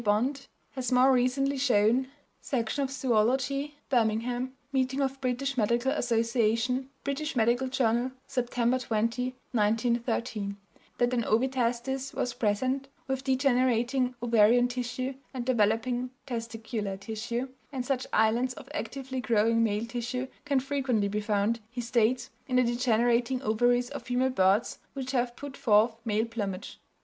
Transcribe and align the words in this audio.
Bond 0.03 0.47
has 0.71 0.91
more 0.91 1.11
recently 1.11 1.59
shown 1.59 2.07
(Section 2.39 2.83
of 2.83 2.89
Zoölogy, 2.89 3.73
Birmingham 3.89 4.53
Meeting 4.71 4.99
of 4.99 5.21
British 5.21 5.55
Medical 5.57 5.91
Association, 5.91 6.89
British 7.03 7.35
Medical 7.35 7.67
Journal, 7.67 8.11
Sept. 8.27 8.49
20, 8.87 9.35
1913) 9.51 10.57
that 10.97 11.13
an 11.13 11.21
ovi 11.21 11.51
testis 11.51 12.15
was 12.15 12.33
present, 12.33 12.87
with 13.05 13.23
degenerating 13.23 14.15
ovarian 14.23 14.67
tissue 14.67 15.13
and 15.35 15.45
developing 15.45 16.09
testicular 16.25 16.99
tissue, 16.99 17.49
and 17.71 17.85
such 17.85 18.07
islands 18.11 18.55
of 18.55 18.67
actively 18.73 19.21
growing 19.21 19.63
male 19.63 19.85
tissue 19.85 20.25
can 20.45 20.59
frequently 20.59 21.09
be 21.09 21.21
found, 21.21 21.59
he 21.69 21.79
states, 21.79 22.31
in 22.47 22.55
the 22.55 22.63
degenerating 22.63 23.39
ovaries 23.43 23.91
of 23.91 24.01
female 24.01 24.31
birds 24.31 24.79
which 24.93 25.11
have 25.11 25.35
put 25.35 25.55
forth 25.55 25.95
male 26.03 26.25
plumage. 26.25 26.79